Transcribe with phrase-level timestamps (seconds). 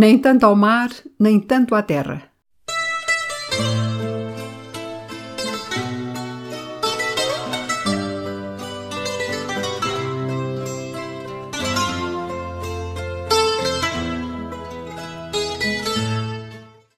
[0.00, 2.22] Nem tanto ao mar, nem tanto à terra.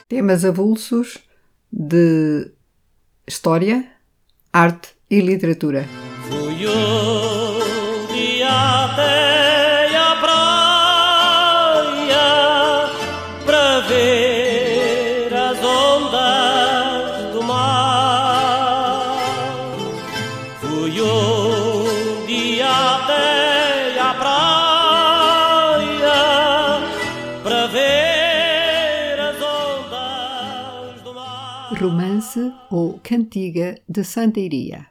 [0.06, 1.20] Temas avulsos
[1.72, 2.52] de
[3.26, 3.90] história,
[4.52, 5.86] arte e literatura.
[31.80, 34.86] Romance ou Cantiga de Santa Iria.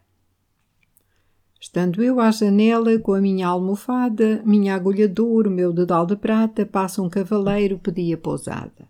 [1.61, 6.15] Estando eu à janela com a minha almofada, minha agulha de ouro, meu dedal de
[6.15, 8.89] prata, passa um cavaleiro, pedia pousada.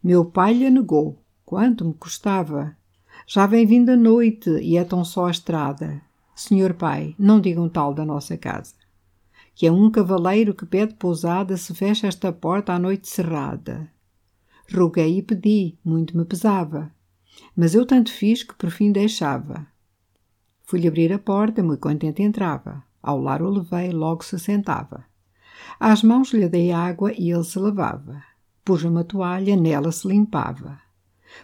[0.00, 2.76] Meu pai lhe negou, quanto me custava.
[3.26, 6.00] Já vem vindo a noite e é tão só a estrada.
[6.32, 8.74] Senhor pai, não digam tal da nossa casa.
[9.52, 13.90] Que é um cavaleiro que pede pousada se fecha esta porta à noite cerrada.
[14.72, 16.94] Roguei e pedi, muito me pesava.
[17.56, 19.66] Mas eu tanto fiz que por fim deixava.
[20.64, 22.82] Fui-lhe abrir a porta, muito contente entrava.
[23.02, 25.04] Ao lar o levei, logo se sentava.
[25.78, 28.22] Às mãos lhe dei água e ele se lavava.
[28.64, 30.80] Pus uma toalha, nela se limpava.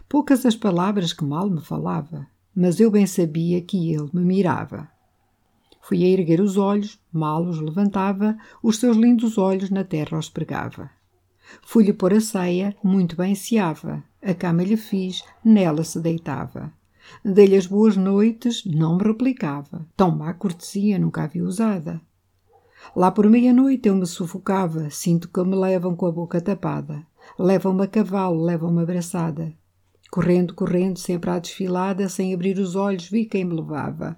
[0.08, 4.88] Poucas as palavras que mal me falava, mas eu bem sabia que ele me mirava.
[5.80, 10.28] Fui a erguer os olhos, mal os levantava, os seus lindos olhos na terra os
[10.28, 10.90] pregava.
[11.62, 14.02] Fui-lhe pôr a ceia, muito bem seava.
[14.24, 16.72] A cama lhe fiz, nela se deitava.
[17.24, 19.84] Dei-lhe as boas noites, não me replicava.
[19.96, 22.00] Tão má cortesia nunca havia usada.
[22.94, 27.04] Lá por meia-noite eu me sufocava, sinto que me levam com a boca tapada.
[27.38, 29.52] Levam-me a cavalo, levam-me abraçada.
[30.10, 34.16] Correndo, correndo, sempre à desfilada, sem abrir os olhos, vi quem me levava.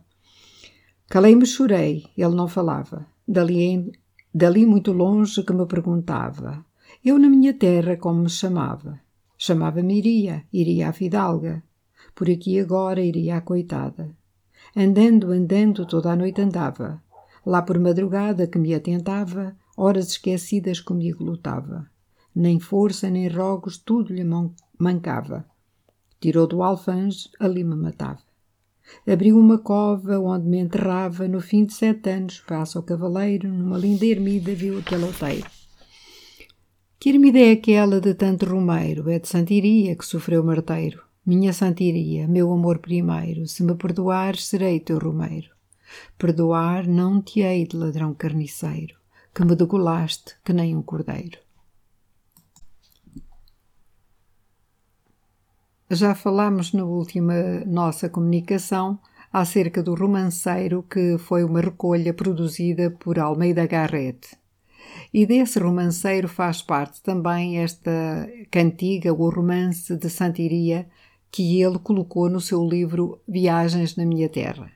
[1.08, 3.06] Calei-me, chorei, ele não falava.
[3.26, 3.92] Dali,
[4.34, 6.64] dali muito longe que me perguntava.
[7.02, 9.03] Eu na minha terra como me chamava.
[9.36, 11.62] Chamava-me Iria, iria a fidalga.
[12.14, 14.10] Por aqui agora iria a coitada.
[14.76, 17.02] Andando, andando, toda a noite andava.
[17.44, 21.86] Lá por madrugada que me atentava, horas esquecidas comigo lutava.
[22.34, 24.24] Nem força, nem rogos, tudo lhe
[24.78, 25.44] mancava.
[26.20, 28.22] Tirou do alfange, ali me matava.
[29.06, 33.78] Abriu uma cova onde me enterrava, no fim de sete anos, passa o cavaleiro, numa
[33.78, 35.53] linda ermida viu aquele outeiro.
[37.04, 39.10] Que ermida é aquela de tanto romeiro?
[39.10, 41.02] É de Santiria que sofreu marteiro.
[41.26, 45.50] Minha Santiria, meu amor primeiro, se me perdoares, serei teu romeiro.
[46.16, 48.96] Perdoar não te hei de ladrão carniceiro,
[49.34, 51.36] que me degolaste que nem um cordeiro.
[55.90, 57.34] Já falámos na última
[57.66, 58.98] nossa comunicação
[59.30, 64.42] acerca do romanceiro que foi uma recolha produzida por Almeida Garrett.
[65.12, 70.88] E desse romanceiro faz parte também esta cantiga, o romance de Santiria,
[71.30, 74.70] que ele colocou no seu livro Viagens na Minha Terra.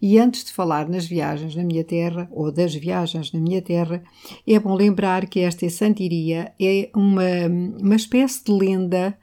[0.00, 4.02] E antes de falar nas viagens na minha terra, ou das viagens na minha terra,
[4.46, 7.46] é bom lembrar que esta Santiria é uma,
[7.80, 9.18] uma espécie de lenda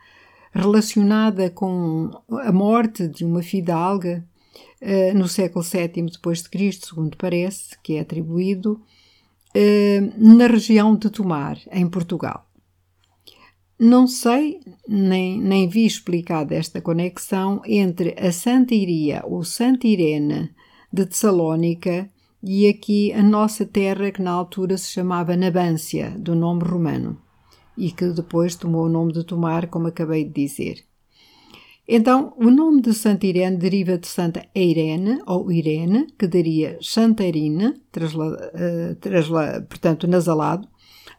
[0.51, 2.09] relacionada com
[2.43, 4.25] a morte de uma fidalga
[4.81, 9.04] uh, no século VII depois de Cristo, segundo parece, que é atribuído eh,
[10.17, 12.45] na região de Tomar, em Portugal.
[13.77, 20.49] Não sei, nem, nem vi explicada esta conexão entre a Santa Iria ou Santa Irene
[20.91, 22.09] de Tessalónica
[22.41, 27.19] e aqui a nossa terra que na altura se chamava Nabância, do nome romano,
[27.77, 30.85] e que depois tomou o nome de Tomar, como acabei de dizer.
[31.87, 37.75] Então, o nome de Santa Irene deriva de Santa Irene, ou Irene, que daria Santarina,
[37.91, 40.67] trasla, uh, trasla, portanto, nasalado,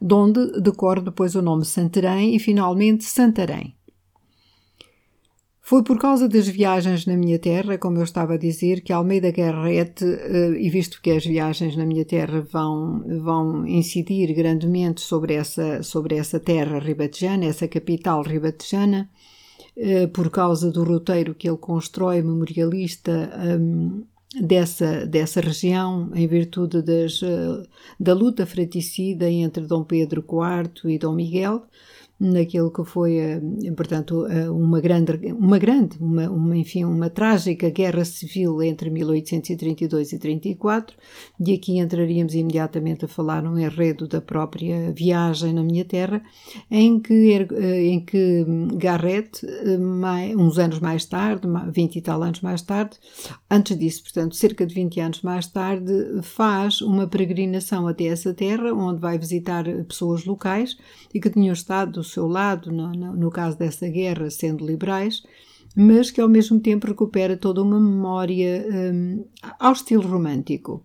[0.01, 3.77] de onde decorre depois o nome Santarém e finalmente Santarém.
[5.61, 9.31] Foi por causa das viagens na minha terra, como eu estava a dizer, que Almeida
[9.31, 15.35] Guerrete, uh, e visto que as viagens na minha terra vão, vão incidir grandemente sobre
[15.35, 19.36] essa, sobre essa terra ribatejana, essa capital ribatejana, eh,
[20.13, 23.31] por causa do roteiro que ele constrói, memorialista,
[23.61, 24.05] um,
[24.41, 27.63] dessa, dessa região, em virtude das, uh,
[27.99, 31.67] da luta fraticida entre Dom Pedro IV e Dom Miguel,
[32.19, 33.41] naquilo que foi, eh,
[33.77, 40.13] portanto, eh, uma grande, uma grande, uma, uma, enfim, uma trágica guerra civil entre 1832
[40.13, 40.97] e 34,
[41.39, 46.23] e aqui entraríamos imediatamente a falar no enredo da própria viagem na minha terra,
[46.71, 48.47] em que, eh, em que
[48.77, 49.47] Garrett,
[50.39, 52.97] uns anos mais tarde, 20 e tal anos mais tarde,
[53.51, 55.93] antes disso, portanto, cerca de 20 anos mais tarde,
[56.23, 60.79] faz uma peregrinação até essa terra, onde vai visitar pessoas locais
[61.13, 65.23] e que tinham estado seu lado, no, no, caso dessa guerra, sendo liberais,
[65.77, 69.27] mas que ao mesmo tempo recupera toda uma memória um,
[69.59, 70.85] ao estilo romântico.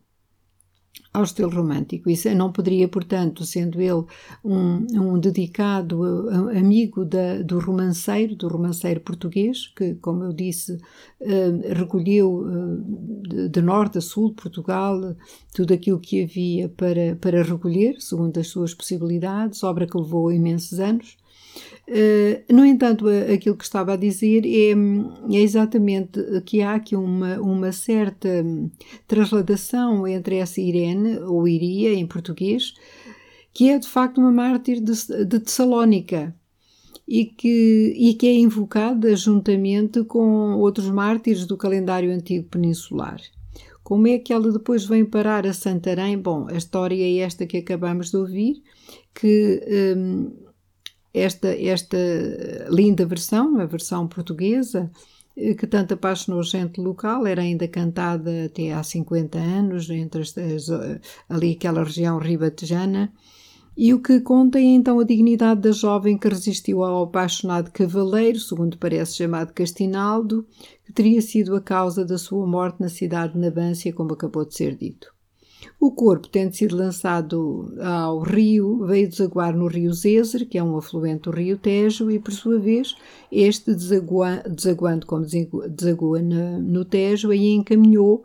[1.14, 2.10] Ao estilo romântico.
[2.10, 4.06] Isso não poderia, portanto, sendo ele
[4.44, 6.04] um, um dedicado
[6.50, 13.62] amigo da, do romanceiro, do romanceiro português, que, como eu disse, uh, recolheu uh, de,
[13.62, 15.16] norte a sul de Portugal
[15.54, 20.80] tudo aquilo que havia para, para recolher, segundo as suas possibilidades, obra que levou imensos
[20.80, 21.18] anos.
[21.88, 24.72] Eh, no entanto, aquilo que estava a dizer é,
[25.36, 28.30] é, exatamente que há aqui uma, uma certa
[29.08, 32.74] trasladação entre essa Irene, ou Iria em português,
[33.54, 36.34] que é de facto uma mártir de, de Tessalónica
[37.08, 43.20] e que, e que é invocada juntamente com outros mártires do calendário antigo peninsular.
[43.84, 46.18] Como é que ela depois vem parar a Santarém?
[46.18, 48.64] Bom, a história é esta que acabamos de ouvir,
[49.14, 49.62] que
[49.98, 50.32] hum,
[51.14, 51.98] esta, esta
[52.70, 54.90] linda versão, a versão portuguesa,
[55.36, 60.38] eh, que tanto apaixonou gente local, era ainda cantada até há 50 anos, entre as,
[60.38, 60.70] as,
[61.28, 63.12] ali aquela região ribatejana,
[63.76, 68.40] e o que conta é então a dignidade da jovem que resistiu ao apaixonado cavaleiro,
[68.40, 70.46] segundo parece chamado Castinaldo,
[70.86, 74.56] que teria sido a causa da sua morte na cidade de Nabância, como acabou de
[74.56, 75.12] ser dito.
[75.80, 80.78] O corpo, tendo sido lançado ao rio, veio desaguar no rio Zezer, que é um
[80.78, 82.96] afluente do rio Tejo, e por sua vez,
[83.32, 88.24] este desagua, desaguando como desagua no Tejo, aí encaminhou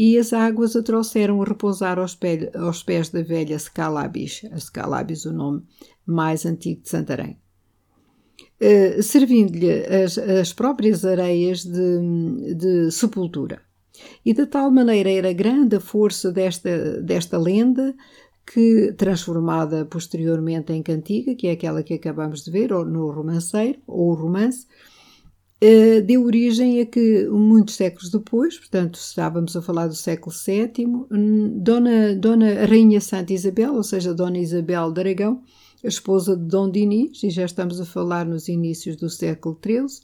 [0.00, 2.16] e as águas a trouxeram a repousar aos,
[2.54, 5.64] aos pés da velha Scalabis, a Scalabis o nome
[6.06, 7.36] mais antigo de Santarém.
[8.60, 13.60] Uh, servindo-lhe as, as próprias areias de, de sepultura.
[14.24, 17.92] E de tal maneira era grande a força desta, desta lenda
[18.46, 23.80] que, transformada posteriormente em cantiga, que é aquela que acabamos de ver, ou no romanceiro,
[23.84, 24.64] ou romance,
[25.60, 31.06] eh, deu origem a que, muitos séculos depois, portanto, estávamos a falar do século VII,
[31.56, 35.42] Dona, Dona Rainha Santa Isabel, ou seja, Dona Isabel de Aragão,
[35.84, 40.02] a esposa de Dom Dinis, e já estamos a falar nos inícios do século XIII,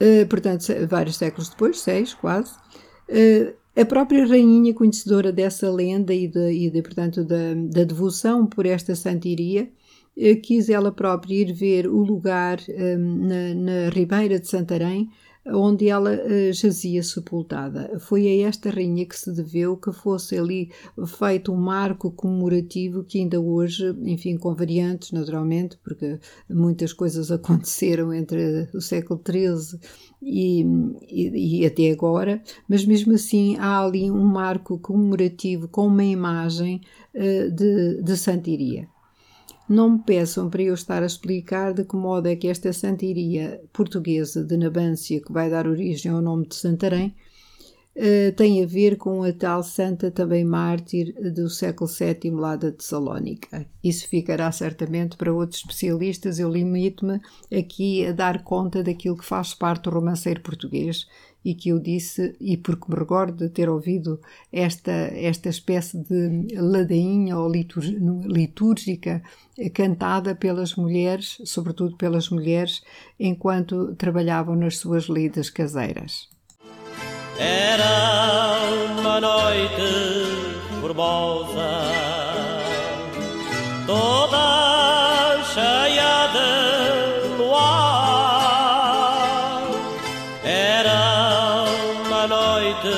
[0.00, 2.54] uh, portanto, vários séculos depois, seis quase,
[3.08, 8.44] uh, a própria rainha, conhecedora dessa lenda e, de, e de, portanto, da, da, devoção
[8.44, 9.70] por esta santiria,
[10.42, 12.58] quis ela própria ir ver o lugar
[12.98, 15.08] na, na Ribeira de Santarém,
[15.52, 17.98] onde ela uh, jazia sepultada.
[18.00, 20.70] Foi a esta rainha que se deveu que fosse ali
[21.06, 26.18] feito um marco comemorativo que ainda hoje, enfim, com variantes naturalmente, porque
[26.48, 29.80] muitas coisas aconteceram entre o século XIII
[30.20, 30.64] e,
[31.08, 36.80] e, e, até agora, mas mesmo assim há ali um marco comemorativo com uma imagem
[37.14, 38.88] uh, de, de Santiria.
[39.68, 43.62] Não me peçam para eu estar a explicar de que modo é que esta santiria
[43.72, 47.14] portuguesa de Nabância, que vai dar origem ao nome de Santarém,
[47.98, 52.70] uh, tem a ver com a tal santa também mártir do século VII lá da
[52.70, 53.66] Tessalónica.
[53.82, 57.20] Isso ficará certamente para outros especialistas, eu limito-me
[57.52, 61.06] aqui a dar conta daquilo que faz parte do romanceiro português
[61.44, 64.20] e que eu disse, e porque me recordo de ter ouvido
[64.52, 69.22] esta, esta espécie de ladainha ou litúrgica
[69.72, 72.82] cantada pelas mulheres, sobretudo pelas mulheres,
[73.18, 76.28] enquanto trabalhavam nas suas lidas caseiras.
[77.38, 78.58] Era
[78.98, 79.92] uma noite
[80.80, 81.70] formosa,
[83.86, 88.88] toda cheia de luar.
[90.42, 91.64] Era
[92.06, 92.94] uma noite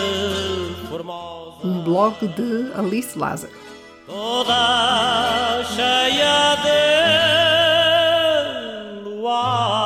[0.88, 1.56] formosa.
[1.62, 3.52] Um blog de Alice Lázaro.
[4.06, 6.80] Toda cheia de
[9.04, 9.79] luar.